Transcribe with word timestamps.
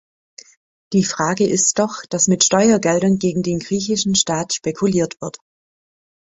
Die 0.93 1.03
Frage 1.03 1.45
ist 1.47 1.77
doch, 1.77 2.03
dass 2.09 2.27
mit 2.27 2.43
Steuergeldern 2.43 3.19
gegen 3.19 3.43
den 3.43 3.59
griechischen 3.59 4.15
Staat 4.15 4.51
spekuliert 4.55 5.21
wird. 5.21 5.37